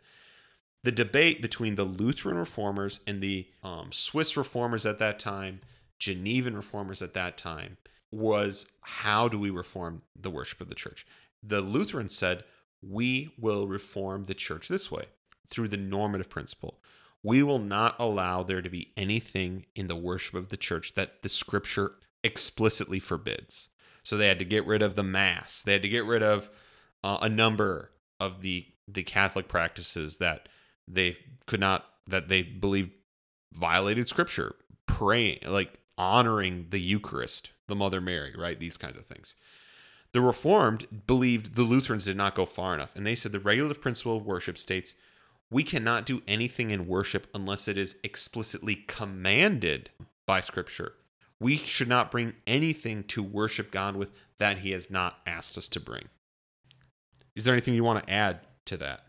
[0.83, 5.61] the debate between the Lutheran reformers and the um, Swiss reformers at that time,
[5.99, 7.77] Genevan reformers at that time,
[8.11, 11.05] was how do we reform the worship of the church?
[11.43, 12.43] The Lutherans said,
[12.81, 15.05] we will reform the church this way
[15.49, 16.79] through the normative principle.
[17.23, 21.21] We will not allow there to be anything in the worship of the church that
[21.21, 23.69] the scripture explicitly forbids.
[24.01, 25.61] So they had to get rid of the mass.
[25.61, 26.49] They had to get rid of
[27.03, 30.49] uh, a number of the the Catholic practices that
[30.87, 32.91] they could not that they believed
[33.53, 38.59] violated scripture praying like honoring the eucharist the mother mary right?
[38.59, 39.35] These kinds of things.
[40.13, 43.81] The reformed believed the lutherans did not go far enough and they said the regulative
[43.81, 44.93] principle of worship states
[45.51, 49.89] we cannot do anything in worship unless it is explicitly commanded
[50.25, 50.93] by scripture.
[51.41, 55.67] We should not bring anything to worship god with that he has not asked us
[55.69, 56.05] to bring.
[57.35, 59.01] Is there anything you want to add to that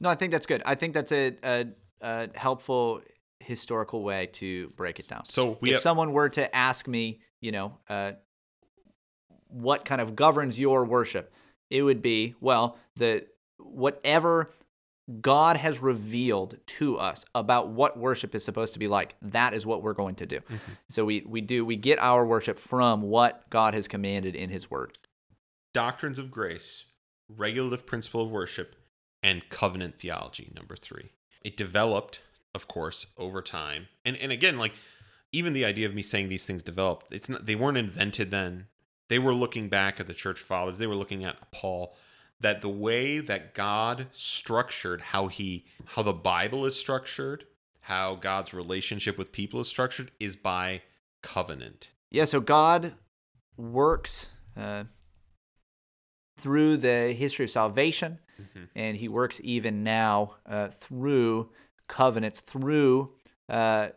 [0.00, 0.62] No, I think that's good.
[0.64, 1.66] I think that's a, a,
[2.00, 3.00] a helpful
[3.40, 5.24] historical way to break it down.
[5.24, 8.12] so we if have, someone were to ask me, you know, uh,
[9.48, 11.32] what kind of governs your worship,
[11.70, 13.26] it would be well the
[13.58, 14.50] whatever
[15.20, 19.14] God has revealed to us about what worship is supposed to be like.
[19.22, 20.40] That is what we're going to do.
[20.40, 20.72] Mm-hmm.
[20.88, 24.70] So we we do we get our worship from what God has commanded in his
[24.70, 24.98] word.
[25.72, 26.86] Doctrines of grace,
[27.28, 28.76] regulative principle of worship,
[29.22, 31.10] and covenant theology, number three.
[31.42, 32.22] It developed,
[32.54, 33.88] of course, over time.
[34.04, 34.74] And and again, like
[35.32, 38.66] even the idea of me saying these things developed, it's not they weren't invented then.
[39.08, 41.96] They were looking back at the church fathers, they were looking at Paul
[42.40, 47.44] that the way that God structured how he how the Bible is structured,
[47.80, 50.82] how God's relationship with people is structured is by
[51.22, 51.90] covenant.
[52.10, 52.94] Yeah, so God
[53.56, 54.84] works uh,
[56.36, 58.68] through the history of salvation, Mhm.
[58.74, 61.50] and He works even now uh, through
[61.88, 63.12] covenants, through
[63.48, 63.88] uh,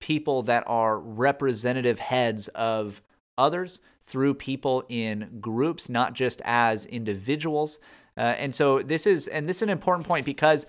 [0.00, 3.00] people that are representative heads of
[3.38, 7.78] others, through people in groups, not just as individuals.
[8.16, 10.66] Uh, and so this is, and this is an important point because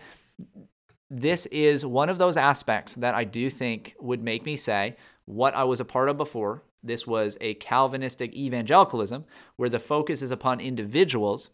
[1.09, 4.95] this is one of those aspects that I do think would make me say
[5.25, 6.63] what I was a part of before.
[6.83, 11.49] This was a Calvinistic evangelicalism where the focus is upon individuals,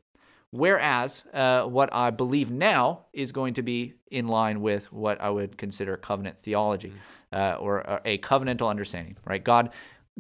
[0.52, 5.30] whereas uh, what I believe now is going to be in line with what I
[5.30, 6.94] would consider covenant theology
[7.32, 9.18] uh, or, or a covenantal understanding.
[9.24, 9.44] Right?
[9.44, 9.72] God,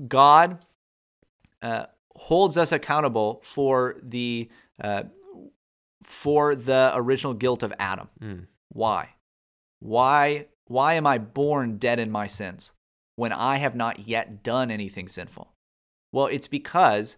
[0.07, 0.63] God
[1.61, 5.03] uh, holds us accountable for the uh,
[6.03, 8.09] for the original guilt of Adam.
[8.21, 8.45] Mm.
[8.69, 9.09] Why?
[9.79, 12.73] Why why am I born dead in my sins
[13.19, 15.51] when I have not yet done anything sinful?
[16.13, 17.17] Well, it's because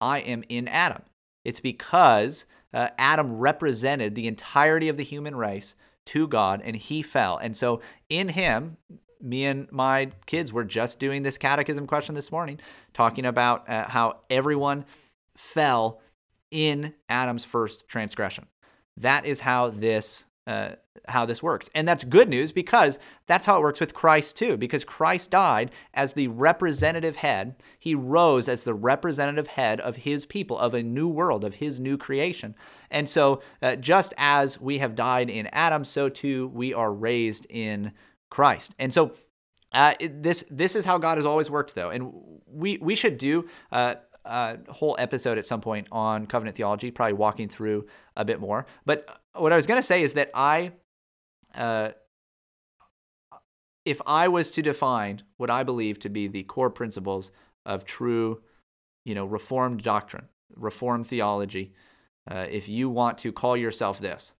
[0.00, 1.02] I am in Adam.
[1.44, 5.74] It's because uh, Adam represented the entirety of the human race
[6.06, 7.36] to God and he fell.
[7.36, 8.78] And so in him,
[9.20, 12.58] me and my kids were just doing this catechism question this morning,
[12.94, 14.86] talking about uh, how everyone
[15.36, 16.00] fell
[16.50, 18.46] in Adam's first transgression.
[18.96, 20.70] That is how this uh,
[21.08, 24.56] how this works, and that's good news because that's how it works with Christ too.
[24.56, 30.26] Because Christ died as the representative head, he rose as the representative head of his
[30.26, 32.54] people, of a new world, of his new creation.
[32.90, 37.46] And so, uh, just as we have died in Adam, so too we are raised
[37.48, 37.92] in
[38.30, 38.74] Christ.
[38.78, 39.12] And so,
[39.72, 42.12] uh, this this is how God has always worked, though, and
[42.46, 43.48] we we should do.
[43.70, 43.94] Uh,
[44.24, 48.66] a whole episode at some point on covenant theology, probably walking through a bit more.
[48.84, 50.72] But what I was going to say is that I,
[51.54, 51.90] uh,
[53.84, 57.32] if I was to define what I believe to be the core principles
[57.66, 58.42] of true,
[59.04, 61.72] you know, reformed doctrine, reformed theology,
[62.30, 64.34] uh, if you want to call yourself this,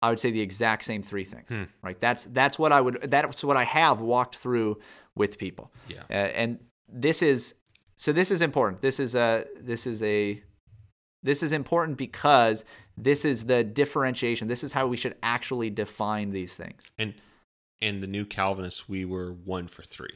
[0.00, 1.48] I would say the exact same three things.
[1.48, 1.64] Hmm.
[1.82, 1.98] Right?
[1.98, 3.10] That's that's what I would.
[3.10, 4.78] That's what I have walked through
[5.16, 5.72] with people.
[5.88, 6.02] Yeah.
[6.08, 7.54] Uh, and this is
[7.98, 8.80] so this is important.
[8.80, 10.42] This is a this is a
[11.22, 12.64] this is important because
[12.96, 14.46] this is the differentiation.
[14.46, 16.84] This is how we should actually define these things.
[16.96, 17.14] And
[17.82, 20.14] and the new Calvinists, we were one for three.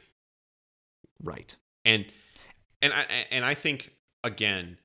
[1.21, 1.55] Right.
[1.85, 2.05] and
[2.81, 3.93] and I and I think
[4.23, 4.77] again,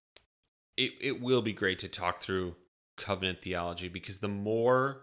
[0.76, 2.56] it it will be great to talk through
[2.96, 5.02] covenant theology because the more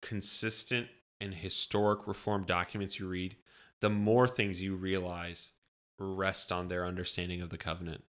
[0.00, 0.86] consistent
[1.20, 3.34] and historic reform documents you read,
[3.80, 5.50] the more things you realize
[5.98, 8.04] rest on their understanding of the covenant,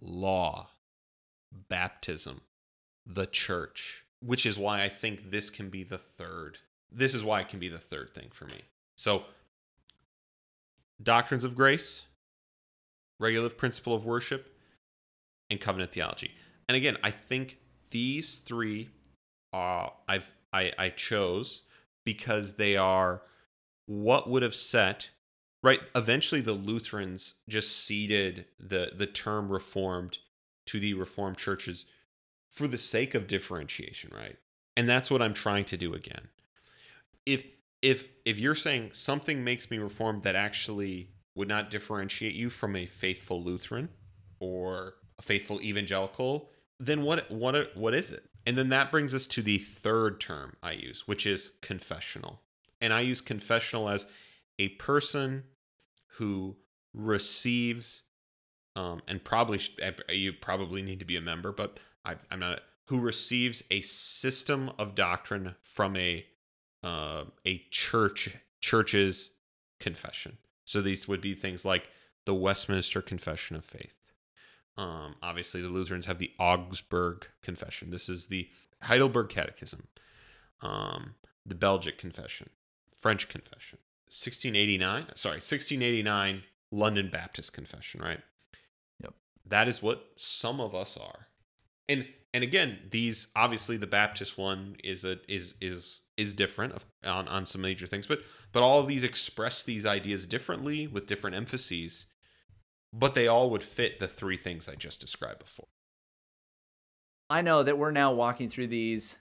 [0.00, 0.70] law,
[1.68, 2.42] baptism,
[3.06, 6.58] the church, which is why I think this can be the third.
[6.90, 8.62] This is why it can be the third thing for me.
[8.96, 9.24] So,
[11.02, 12.06] doctrines of grace,
[13.18, 14.54] regulative principle of worship,
[15.50, 16.32] and covenant theology.
[16.68, 17.58] And again, I think
[17.90, 18.88] these three
[19.52, 21.62] uh, I've I, I chose
[22.04, 23.22] because they are
[23.86, 25.10] what would have set
[25.66, 25.80] right.
[25.96, 30.18] Eventually, the Lutherans just ceded the the term reformed
[30.66, 31.86] to the Reformed churches
[32.48, 34.36] for the sake of differentiation, right?
[34.76, 36.28] And that's what I'm trying to do again.
[37.26, 37.44] If
[37.82, 42.76] if if you're saying something makes me reformed that actually would not differentiate you from
[42.76, 43.88] a faithful Lutheran
[44.38, 48.24] or a faithful evangelical, then what what what is it?
[48.46, 52.42] And then that brings us to the third term I use, which is confessional.
[52.80, 54.06] And I use confessional as
[54.58, 55.44] a person
[56.16, 56.56] who
[56.92, 58.02] receives
[58.76, 59.76] um, and probably sh-
[60.10, 62.60] you probably need to be a member, but I, I'm not.
[62.88, 66.24] Who receives a system of doctrine from a
[66.84, 69.30] uh, a church church's
[69.80, 70.36] confession.
[70.64, 71.88] So these would be things like
[72.26, 74.12] the Westminster Confession of Faith.
[74.76, 77.90] Um, obviously, the Lutherans have the Augsburg Confession.
[77.90, 78.48] This is the
[78.82, 79.86] Heidelberg Catechism,
[80.60, 81.14] um,
[81.46, 82.50] the Belgic Confession,
[82.92, 83.78] French Confession,
[84.08, 85.16] 1689.
[85.16, 86.42] Sorry, 1689
[86.72, 88.00] London Baptist Confession.
[88.00, 88.20] Right.
[89.02, 89.14] Yep.
[89.46, 91.28] That is what some of us are,
[91.88, 97.26] and and again, these obviously the Baptist one is a is is is different on
[97.28, 98.20] on some major things, but
[98.52, 102.06] but all of these express these ideas differently with different emphases,
[102.92, 105.68] but they all would fit the three things I just described before.
[107.30, 109.18] I know that we're now walking through these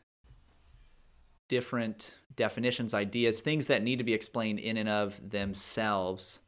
[1.47, 6.39] different definitions, ideas, things that need to be explained in and of themselves.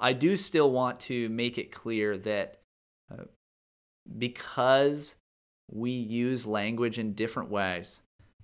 [0.00, 2.60] I do still want to make it clear that
[3.12, 3.24] uh,
[4.18, 5.14] because
[5.70, 8.00] we use language in different ways,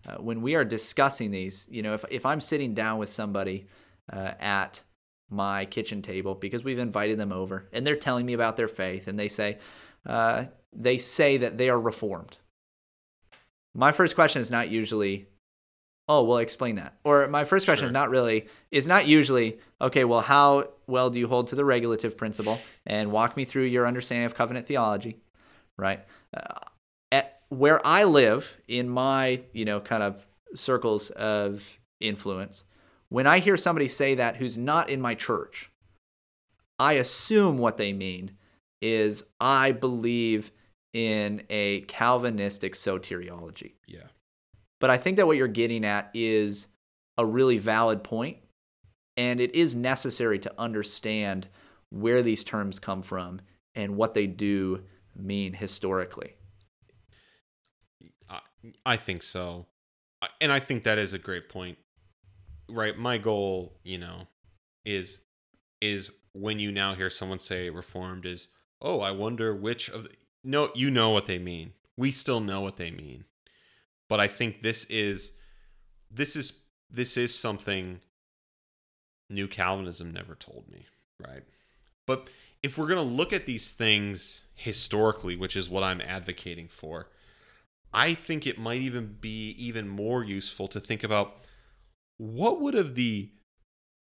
[0.07, 3.67] uh, when we are discussing these, you know, if, if I'm sitting down with somebody
[4.13, 4.83] uh, at
[5.31, 9.07] my kitchen table because we've invited them over and they're telling me about their faith
[9.09, 9.59] and they say,
[10.07, 12.39] uh, they say that they are reformed.
[13.75, 15.29] My first question is not usually,
[16.11, 16.95] oh, well, explain that.
[17.05, 17.89] Or my first question sure.
[17.91, 21.65] is not really, is not usually, okay, well, how well do you hold to the
[21.65, 25.19] regulative principle and walk me through your understanding of covenant theology,
[25.79, 26.01] right?
[26.37, 26.59] Uh,
[27.13, 32.65] at where I live in my, you know, kind of circles of influence,
[33.09, 35.71] when I hear somebody say that who's not in my church,
[36.81, 38.33] I assume what they mean
[38.83, 40.51] is I believe
[40.93, 43.75] in a Calvinistic soteriology.
[43.87, 44.09] Yeah.
[44.81, 46.67] But I think that what you're getting at is
[47.19, 48.39] a really valid point,
[49.17, 51.49] and it is necessary to understand
[51.91, 53.41] where these terms come from
[53.75, 54.83] and what they do
[55.15, 56.35] mean historically.
[58.85, 59.67] I think so.
[60.41, 61.79] And I think that is a great point.
[62.69, 64.29] Right, my goal, you know,
[64.85, 65.19] is
[65.81, 68.49] is when you now hear someone say reformed is,
[68.81, 70.11] "Oh, I wonder which of the,
[70.45, 71.73] no, you know what they mean.
[71.97, 73.25] We still know what they mean.
[74.11, 75.33] But I think this is
[76.11, 76.53] this is
[76.91, 78.01] this is something
[79.31, 80.85] new Calvinism never told me,
[81.25, 81.45] right?
[82.09, 82.29] But
[82.61, 87.07] if we're going to look at these things historically, which is what I'm advocating for,
[87.95, 91.47] I think it might even be even more useful to think about
[92.19, 93.31] what would have the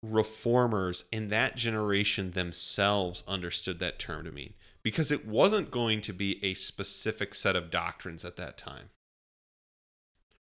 [0.02, 6.14] reformers in that generation themselves understood that term to mean because it wasn't going to
[6.14, 8.91] be a specific set of doctrines at that time.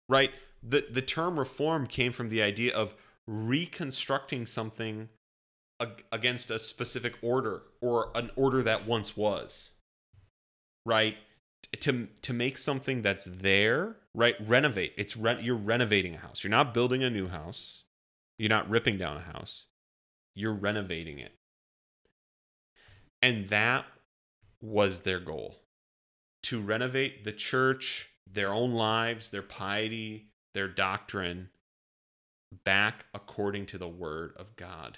[0.10, 0.32] Right?
[0.64, 2.96] The the term reform came from the idea of
[3.28, 5.10] reconstructing something
[5.82, 9.72] ag- against a specific order or an order that once was.
[10.86, 11.18] Right?
[11.82, 14.36] To to make something that's there, right?
[14.40, 14.94] Renovate.
[14.98, 16.44] It's re- you're renovating a house.
[16.44, 17.84] You're not building a new house.
[18.38, 19.66] You're not ripping down a house.
[20.36, 21.34] You're renovating it.
[23.22, 23.86] And that
[24.62, 25.60] was their goal
[26.44, 31.50] to renovate the church, their own lives, their piety, their doctrine
[32.64, 34.98] back according to the word of God.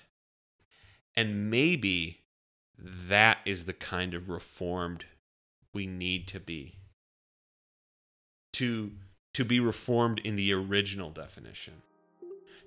[1.16, 2.22] And maybe
[2.78, 5.06] that is the kind of reformed
[5.74, 6.76] we need to be.
[8.54, 8.92] To,
[9.34, 11.82] to be reformed in the original definition.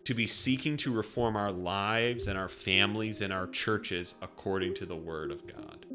[0.05, 4.87] To be seeking to reform our lives and our families and our churches according to
[4.87, 5.87] the word of God.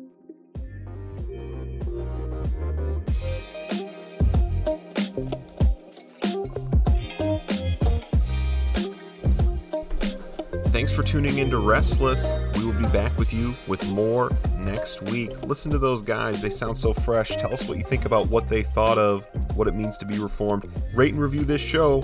[10.97, 12.33] For tuning in to Restless.
[12.57, 15.29] We will be back with you with more next week.
[15.43, 17.35] Listen to those guys, they sound so fresh.
[17.35, 19.23] Tell us what you think about what they thought of,
[19.55, 20.67] what it means to be reformed.
[20.95, 22.01] Rate and review this show.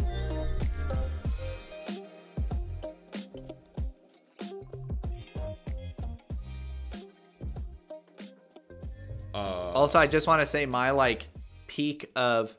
[9.34, 11.30] Uh, also, I just want to say my like
[11.66, 12.56] peak of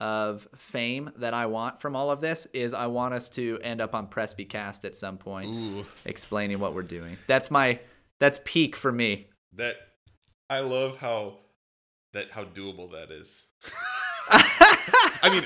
[0.00, 3.80] of fame that I want from all of this is I want us to end
[3.80, 5.86] up on Presbycast at some point, Ooh.
[6.04, 7.16] explaining what we're doing.
[7.26, 7.80] That's my
[8.20, 9.26] that's peak for me.
[9.54, 9.76] That
[10.48, 11.38] I love how
[12.12, 13.44] that how doable that is.
[14.30, 15.44] I mean,